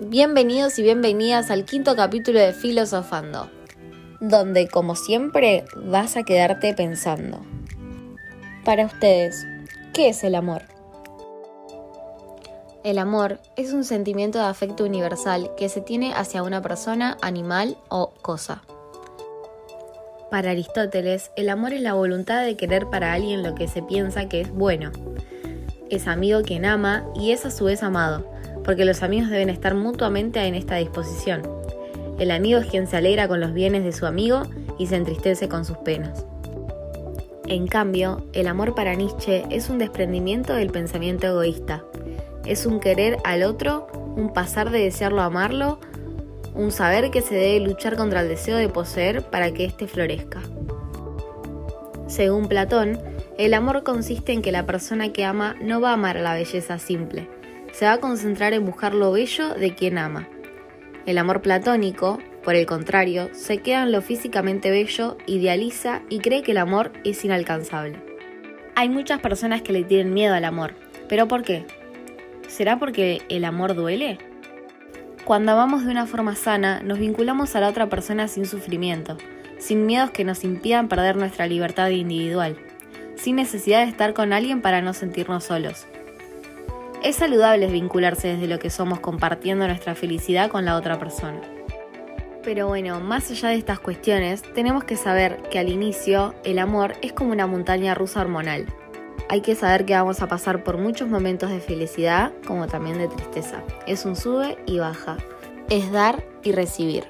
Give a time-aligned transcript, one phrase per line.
[0.00, 3.48] Bienvenidos y bienvenidas al quinto capítulo de Filosofando,
[4.20, 7.40] donde como siempre vas a quedarte pensando.
[8.64, 9.46] Para ustedes,
[9.92, 10.62] ¿qué es el amor?
[12.82, 17.78] El amor es un sentimiento de afecto universal que se tiene hacia una persona, animal
[17.88, 18.64] o cosa.
[20.28, 24.28] Para Aristóteles, el amor es la voluntad de querer para alguien lo que se piensa
[24.28, 24.90] que es bueno.
[25.88, 28.33] Es amigo quien ama y es a su vez amado,
[28.64, 31.42] porque los amigos deben estar mutuamente en esta disposición.
[32.18, 34.42] El amigo es quien se alegra con los bienes de su amigo
[34.78, 36.24] y se entristece con sus penas.
[37.46, 41.84] En cambio, el amor para Nietzsche es un desprendimiento del pensamiento egoísta,
[42.46, 43.86] es un querer al otro,
[44.16, 45.78] un pasar de desearlo a amarlo,
[46.54, 50.40] un saber que se debe luchar contra el deseo de poseer para que éste florezca.
[52.06, 52.98] Según Platón,
[53.38, 56.34] el amor consiste en que la persona que ama no va a amar a la
[56.34, 57.28] belleza simple,
[57.74, 60.28] se va a concentrar en buscar lo bello de quien ama.
[61.06, 66.42] El amor platónico, por el contrario, se queda en lo físicamente bello, idealiza y cree
[66.42, 68.00] que el amor es inalcanzable.
[68.76, 70.74] Hay muchas personas que le tienen miedo al amor,
[71.08, 71.66] pero ¿por qué?
[72.46, 74.18] ¿Será porque el amor duele?
[75.24, 79.18] Cuando amamos de una forma sana, nos vinculamos a la otra persona sin sufrimiento,
[79.58, 82.56] sin miedos que nos impidan perder nuestra libertad individual,
[83.16, 85.88] sin necesidad de estar con alguien para no sentirnos solos.
[87.04, 91.40] Es saludable vincularse desde lo que somos compartiendo nuestra felicidad con la otra persona.
[92.42, 96.94] Pero bueno, más allá de estas cuestiones, tenemos que saber que al inicio el amor
[97.02, 98.66] es como una montaña rusa hormonal
[99.28, 103.08] hay que saber que vamos a pasar por muchos momentos de felicidad como también de
[103.08, 103.62] tristeza.
[103.86, 105.16] Es un sube y baja.
[105.70, 107.04] Es dar y recibir.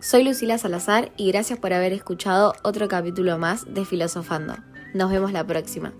[0.00, 4.56] Soy Lucila Salazar y gracias por haber escuchado otro capítulo más de Filosofando.
[4.94, 5.92] Nos vemos la próxima.